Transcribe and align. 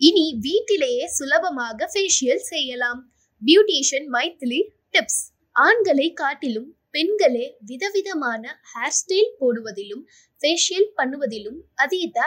இனி 0.00 0.24
வீட்டிலேயே 0.46 1.06
சுலபமாக 1.16 1.88
ஃபேஷியல் 1.92 2.42
செய்யலாம். 2.50 3.00
பியூட்டிஷியன் 3.42 4.08
மைத்திலி 4.14 4.60
டிப்ஸ் 4.94 5.22
ஆண்களை 5.56 6.08
காட்டிலும் 6.20 6.68
பெண்களே 6.94 7.46
விதவிதமான 7.70 8.42
ஹேர் 8.70 8.94
ஸ்டைல் 8.98 9.32
போடுவதிலும் 9.40 10.04
ஃபேஷியல் 10.40 10.88
பண்ணுவதிலும் 10.98 11.58
அதீத 11.84 12.18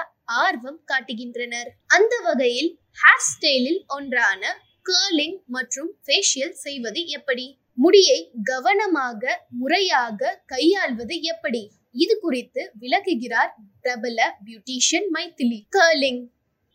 ஆர்வம் 0.41 0.79
காட்டுகின்றனர். 0.91 1.69
அந்த 1.95 2.13
வகையில் 2.27 2.71
ஹேர் 3.01 3.25
ஸ்டைலில் 3.29 3.81
ஒன்றான 3.95 4.43
கேர்லிங் 4.89 5.37
மற்றும் 5.55 5.89
ஃபேஷியல் 6.05 6.55
செய்வது 6.65 7.01
எப்படி? 7.17 7.47
முடியை 7.77 8.19
கவனமாக 8.49 9.23
முறையாக 9.61 10.31
கையாள்வது 10.53 11.15
எப்படி? 11.33 11.63
இது 11.95 12.13
குறித்து 12.19 12.61
விளக்குகிறார் 12.81 13.51
பிரபல 13.83 14.19
பியூட்டிஷியன் 14.45 15.09
மைத்திலி 15.15 15.59
கேர்லிங் 15.75 16.21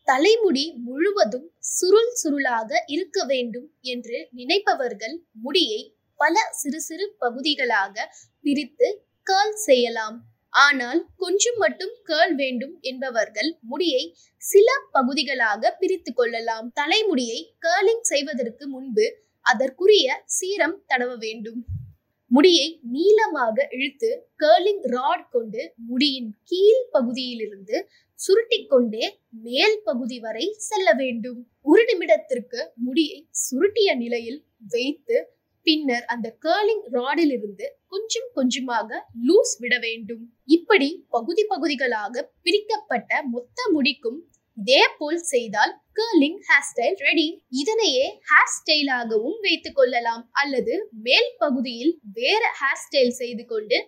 தலைமுடி 0.06 0.64
முழுவதும் 0.86 1.46
சுருள் 1.74 2.12
சுருளாக 2.22 2.70
இருக்க 2.86 3.18
வேண்டும் 3.24 3.68
என்று 3.92 4.18
நினைப்பவர்கள் 4.32 5.16
முடியை 5.40 5.80
பல 6.20 6.34
சிறு 6.52 6.80
சிறு 6.80 7.06
பகுதிகளாக 7.18 7.94
பிரித்து 8.44 8.88
கேர்ள் 9.26 9.56
செய்யலாம். 9.64 10.16
ஆனால் 10.52 11.00
கொஞ்சம் 11.16 11.58
மட்டும் 11.58 11.94
கேர்ள் 12.06 12.34
வேண்டும் 12.34 12.74
என்பவர்கள் 12.80 13.50
முடியை 13.62 14.02
சில 14.42 14.68
பகுதிகளாக 14.92 15.72
பிரித்து 15.80 16.12
கொள்ளலாம். 16.12 16.68
தலைமுடியை 16.74 17.40
கேர்லிங் 17.66 18.04
செய்வதற்கு 18.12 18.66
முன்பு 18.66 19.06
அதற்குரிய 19.46 20.06
சீரம் 20.36 20.78
தடவ 20.86 21.12
வேண்டும். 21.16 21.60
முடியை 22.36 22.66
நீளமாக 22.94 23.66
இழுத்து 23.76 24.08
கேர்லிங் 24.42 24.82
ராட் 24.94 25.26
கொண்டு 25.30 25.60
முடியின் 25.90 26.30
கீழ் 26.42 26.82
பகுதியிலிருந்து 26.90 27.76
சுருட்டிக்கொண்டே 28.18 29.04
மேல் 29.44 29.76
பகுதி 29.84 30.18
வரை 30.20 30.46
செல்ல 30.68 30.88
வேண்டும். 30.92 31.40
ஒரு 31.62 31.82
நிமிடத்திற்கு 31.90 32.60
முடியை 32.86 33.18
சுருட்டிய 33.44 33.90
நிலையில் 33.96 34.40
வைத்து 34.68 35.16
பின்னர் 35.66 36.04
அந்த 36.14 36.28
கேர்லிங் 36.44 36.84
ராடிலிருந்து 36.92 37.66
கொஞ்சம் 37.86 38.28
கொஞ்சமாக 38.34 38.98
லூஸ் 39.28 39.54
விட 39.58 39.74
வேண்டும். 39.78 40.24
இப்படி 40.56 40.88
பகுதி 41.08 41.44
பகுதிகளாக 41.52 42.24
பிரிக்கப்பட்ட 42.42 43.22
மொத்த 43.34 43.68
முடிக்கும் 43.72 44.18
இதே 44.56 44.82
போல் 44.98 45.20
செய்தால் 45.32 45.72
கேர்லிங் 45.98 46.38
ஹேர் 46.48 46.66
ஸ்டைல் 46.68 46.98
ரெடி 47.06 47.26
இதனையே 47.62 48.06
ஹேர் 48.30 48.52
ஸ்டைலாகவும் 48.54 49.38
வைத்துக் 49.40 49.76
கொள்ளலாம். 49.78 50.24
அல்லது 50.42 50.74
மேல் 51.06 51.30
பகுதியில் 51.38 51.94
வேற 52.18 52.42
ஹேர் 52.60 52.82
ஸ்டைல் 52.84 53.14
செய்து 53.20 53.44
கொண்டு 53.46 53.78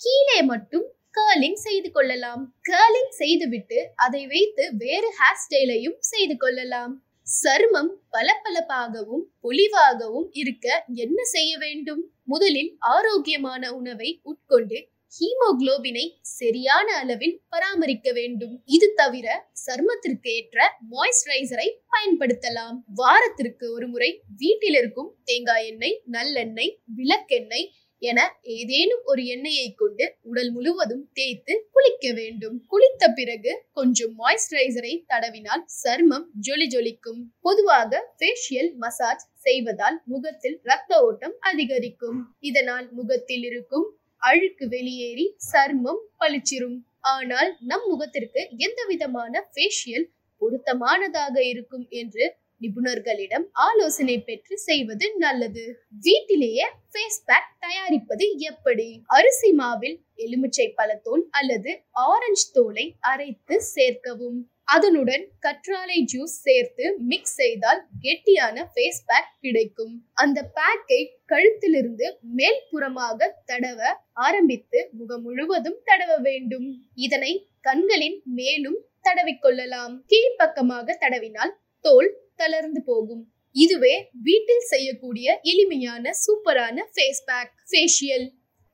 கீழே 0.00 0.38
மட்டும் 0.52 0.86
கேர்லிங் 1.18 1.60
செய்து 1.66 1.88
கொள்ளலாம். 1.90 2.42
கேர்லிங் 2.68 3.12
செய்துவிட்டு 3.20 3.78
அதை 3.96 4.22
வைத்து 4.26 4.64
வேறு 4.78 5.10
ஹேர் 5.18 5.40
ஸ்டைலையும் 5.42 5.98
செய்து 6.12 6.36
கொள்ளலாம். 6.36 6.94
சருமம் 7.26 7.92
பளபளப்பாகவும் 8.14 9.24
பொலிவாகவும் 9.44 10.28
இருக்க 10.32 10.66
என்ன 11.04 11.18
செய்ய 11.34 11.52
வேண்டும்? 11.58 12.02
முதலில் 12.32 12.70
ஆரோக்கியமான 12.94 13.62
உணவை 13.72 14.10
உட்கொண்டு 14.22 14.78
ஹீமோகுளோபினை 15.16 16.04
சரியான 16.38 16.88
அளவில் 17.02 17.36
பராமரிக்க 17.52 18.08
வேண்டும். 18.12 18.54
இது 18.76 18.88
தவிர 18.94 19.26
சருமத்திற்கு 19.64 20.30
ஏற்ற 20.38 20.66
மாய்ஸ்சரைசரை 20.92 21.68
பயன்படுத்தலாம். 21.92 22.76
வாரத்திற்கு 23.00 23.66
ஒரு 23.72 23.88
முறை 23.88 24.10
வீட்டில் 24.42 24.76
இருக்கும் 24.80 25.10
தேங்காய் 25.24 25.66
எண்ணெய் 25.70 25.96
நல்லெண்ணெய் 26.16 26.72
விளக்கெண்ணெய் 26.98 27.66
என 28.02 28.20
ஏதேனும் 28.42 29.04
ஒரு 29.10 29.22
எண்ணெயை 29.34 29.68
கொண்டு 29.74 30.04
உடல் 30.22 30.50
முழுவதும் 30.50 31.04
தேய்த்து 31.12 31.54
குளிக்க 31.74 32.06
வேண்டும். 32.12 32.56
குளித்த 32.72 33.04
பிறகு 33.18 33.52
கொஞ்சம் 33.72 34.14
மாய்ஸ்சரைசரை 34.20 34.92
தடவினால் 35.12 35.64
சருமம் 35.82 36.26
ஜொலி 36.46 36.66
ஜொலிக்கும். 36.74 37.20
பொதுவாக 37.40 38.02
ஃபேஷியல் 38.18 38.70
மசாஜ் 38.82 39.24
செய்வதால் 39.46 39.96
முகத்தில் 40.04 40.58
ரத்த 40.62 41.00
ஓட்டம் 41.08 41.36
அதிகரிக்கும். 41.40 42.18
இதனால் 42.40 42.86
முகத்தில் 42.92 43.42
இருக்கும் 43.42 43.86
அழுக்கு 44.22 44.64
வெளியேறி 44.68 45.26
சர்மம் 45.52 46.02
பளிச்சிரும். 46.18 46.78
ஆனால் 47.00 47.50
நம் 47.60 47.86
முகத்திற்கு 47.86 48.40
எந்த 48.56 48.80
விதமான 48.86 49.42
ஃபேஷியல் 49.52 50.06
பொருத்தமானதாக 50.42 51.36
இருக்கும் 51.42 51.86
என்று 51.90 52.24
நிபுணர்களிடம் 52.60 53.44
ஆலோசனை 53.52 54.16
பெற்று 54.18 54.54
செய்வது 54.58 55.06
நல்லது. 55.16 55.64
வீட்டிலேயே 56.02 56.66
ஃபேஸ் 56.90 57.20
பேக் 57.24 57.50
தயாரிப்பது 57.58 58.26
எப்படி? 58.40 58.88
அரிசி 59.06 59.52
மாவில் 59.52 59.96
எலுமிச்சை 60.14 60.68
பழத்தோல் 60.76 61.24
அல்லது 61.30 61.72
ஆரஞ்சு 62.06 62.46
தோலை 62.52 62.86
அரைத்து 63.00 63.56
சேர்க்கவும். 63.74 64.38
அதனுடன் 64.68 65.24
கற்றாழை 65.44 65.98
ஜூஸ் 66.12 66.36
சேர்த்து 66.46 66.84
மிக்ஸ் 67.10 67.36
செய்தால் 67.40 67.80
கெட்டியான 68.04 68.64
ஃபேஸ் 68.72 69.02
பேக் 69.08 69.30
கிடைக்கும். 69.44 69.92
அந்த 70.22 70.38
பேக்கை 70.56 71.00
கழுத்திலிருந்து 71.32 72.06
மேல் 72.38 72.60
புறமாக 72.70 73.28
தடவ 73.50 73.80
ஆரம்பித்து 74.26 74.80
முகம் 74.98 75.22
முழுவதும் 75.26 75.78
தடவ 75.90 76.12
வேண்டும். 76.28 76.68
இதனை 77.06 77.32
கண்களின் 77.68 78.18
மேலும் 78.38 78.78
தடவிக்கொள்ளலாம் 79.08 79.94
கீழ்ப்பக்கமாக 80.12 80.96
தடவினால் 81.04 81.54
தோல் 81.84 82.10
தளர்ந்து 82.42 82.80
போகும். 82.82 83.22
இதுவே 83.56 83.94
வீட்டில் 84.26 84.66
செய்யக்கூடிய 84.72 85.26
எளிமையான 85.52 86.10
சூப்பரான 86.24 86.78
ஃபேஸ் 86.94 87.22
பேக் 87.28 87.54
ஃபேஷியல் 87.70 88.26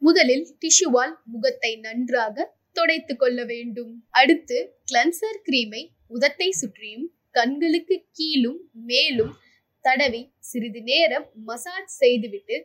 முதலில் 0.03 0.47
டிஷ்யூவால் 0.63 1.15
முகத்தை 1.33 1.73
நன்றாக 1.87 2.47
துடைத்து 2.73 3.17
கொள்ள 3.17 3.45
வேண்டும். 3.45 3.93
அடுத்து 4.11 4.59
கிளன்சர் 4.91 5.41
கிரீமை 5.49 5.83
உதட்டை 6.11 6.49
சுற்றியும் 6.61 7.07
கண்களுக்கு 7.31 7.97
கீழும் 8.13 8.61
மேலும் 8.85 9.33
தடவி 9.85 10.23
சிறிது 10.39 10.81
நேரம் 10.83 11.27
மசாஜ் 11.45 11.95
செய்துவிட்டு 12.01 12.57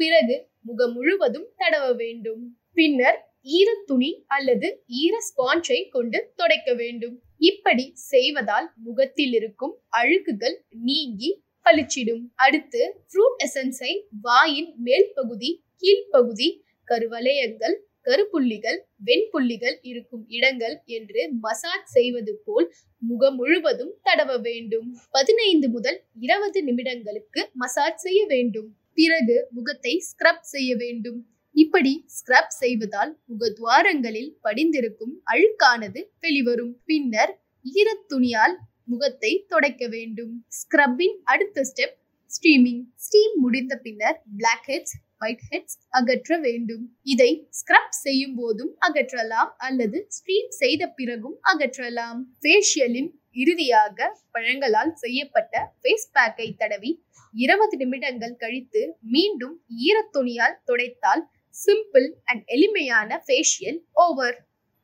பிறகு 0.00 0.36
முகம் 0.60 0.92
முழுவதும் 0.92 1.48
தடவ 1.56 1.86
வேண்டும். 1.96 2.42
பின்னர் 2.72 3.18
ஈர 3.56 3.70
துணி 3.86 4.10
அல்லது 4.26 4.68
ஈர 5.00 5.14
ஸ்பாஞ்சை 5.28 5.80
கொண்டு 5.88 6.18
துடைக்க 6.36 6.74
வேண்டும். 6.74 7.16
இப்படி 7.50 7.84
செய்வதால் 7.94 8.68
முகத்தில் 8.76 9.32
இருக்கும் 9.32 9.74
அழுக்குகள் 9.90 10.56
நீங்கி 10.88 11.30
பளிச்சிடும். 11.66 12.24
அடுத்து 12.34 12.80
ஃப்ரூட் 13.08 13.36
எசன்ஸை 13.46 13.92
வாயின் 14.20 14.70
மேல் 14.76 15.08
பகுதி 15.14 15.50
கீழ்ப்பகுதி 15.82 16.48
கருவலயங்கள் 16.88 17.76
கருப்புள்ளிகள் 18.04 18.78
வெண்புள்ளிகள் 19.04 19.76
இருக்கும் 19.82 20.24
இடங்கள் 20.28 20.82
என்று 20.84 21.22
மசாஜ் 21.40 21.86
செய்வது 21.86 22.40
போல் 22.44 22.74
முகம் 22.98 23.36
முழுவதும் 23.36 23.92
தடவ 24.04 24.40
வேண்டும். 24.40 24.88
பதினைந்து 25.10 25.68
முதல் 25.68 25.98
இருபது 26.18 26.64
நிமிடங்களுக்கு 26.64 27.42
மசாஜ் 27.52 27.96
செய்ய 27.96 28.26
வேண்டும். 28.26 28.68
பிறகு 28.94 29.46
முகத்தை 29.50 30.02
ஸ்க்ரப் 30.08 30.44
செய்ய 30.54 30.76
வேண்டும். 30.76 31.26
இப்படி 31.54 32.04
ஸ்க்ரப் 32.16 32.54
செய்வதால் 32.60 33.18
முகத்வாரங்களில் 33.28 34.30
படிந்திருக்கும் 34.40 35.22
அழுக்கானது 35.32 36.00
வெளிவரும். 36.20 36.80
பின்னர் 36.84 37.32
ஈரத் 37.74 38.06
துணியால் 38.06 38.58
முகத்தை 38.84 39.44
துடைக்க 39.48 39.88
வேண்டும். 39.88 40.32
ஸ்க்ரப்பின் 40.48 41.16
அடுத்த 41.24 41.62
ஸ்டெப் 41.62 41.96
ஸ்டீமிங் 42.30 42.82
ஸ்டீம் 42.94 43.34
முடிந்த 43.34 43.76
பின்னர் 43.76 44.22
பிளாக் 44.36 44.66
ஹெட்ஸ் 44.66 44.94
ஒயிட் 45.24 45.44
ஹெட்ஸ் 45.50 45.76
அகற்ற 45.98 46.38
வேண்டும். 46.46 46.84
இதை 47.14 47.30
ஸ்க்ரப் 47.58 47.94
செய்யும் 48.04 48.36
போதும் 48.40 48.72
அகற்றலாம் 48.86 49.52
அல்லது 49.66 49.98
ஸ்ட்ரீம் 50.16 50.50
செய்த 50.60 50.82
பிறகும் 50.98 51.36
அகற்றலாம். 51.52 52.20
ஃபேஷியலின் 52.42 53.10
இறுதியாக 53.42 53.98
பழங்களால் 54.30 54.92
செய்யப்பட்ட 55.02 55.54
ஃபேஸ் 55.80 56.08
பேக்கை 56.16 56.48
தடவி 56.56 56.92
இருபது 57.34 57.76
நிமிடங்கள் 57.76 58.34
கழித்து 58.42 58.82
மீண்டும் 59.14 59.54
ஈரத்துணியால் 59.86 60.58
துடைத்தால் 60.68 61.22
சிம்பிள் 61.54 62.08
அண்ட் 62.24 62.44
எளிமையான 62.54 63.18
ஃபேஷியல் 63.26 63.80
ஓவர் 64.04 64.36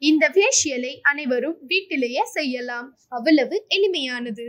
இந்த 0.02 0.24
ஃபேஷியலை 0.34 0.92
அனைவரும் 1.10 1.56
வீட்டிலேயே 1.70 2.22
செய்யலாம். 2.36 2.88
அவ்வளவு 3.08 3.56
எளிமையானது. 3.76 4.46